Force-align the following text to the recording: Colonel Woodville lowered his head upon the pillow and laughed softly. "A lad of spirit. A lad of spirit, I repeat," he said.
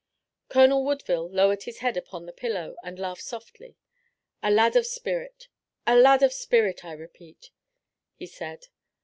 Colonel 0.49 0.83
Woodville 0.83 1.29
lowered 1.29 1.61
his 1.65 1.77
head 1.77 1.95
upon 1.95 2.25
the 2.25 2.33
pillow 2.33 2.75
and 2.83 2.97
laughed 2.97 3.21
softly. 3.21 3.77
"A 4.41 4.49
lad 4.49 4.75
of 4.75 4.87
spirit. 4.87 5.47
A 5.85 5.95
lad 5.95 6.23
of 6.23 6.33
spirit, 6.33 6.83
I 6.83 6.93
repeat," 6.93 7.51
he 8.15 8.25
said. 8.25 8.65